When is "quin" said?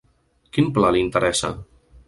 0.57-0.71